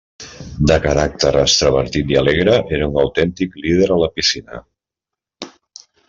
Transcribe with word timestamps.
De 0.69 0.75
caràcter 0.83 1.33
extravertit 1.41 2.13
i 2.13 2.15
alegre, 2.21 2.55
era 2.77 2.87
un 2.93 2.97
autèntic 3.01 3.59
líder 3.65 3.89
a 3.97 3.97
la 4.05 4.09
piscina. 4.15 4.63